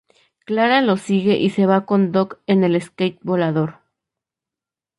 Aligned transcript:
Clara 0.45 0.81
los 0.81 0.99
sigue 1.01 1.37
y 1.37 1.51
se 1.51 1.67
va 1.67 1.85
con 1.85 2.11
Doc 2.11 2.39
en 2.47 2.63
el 2.63 2.81
skate 2.81 3.19
volador. 3.21 3.81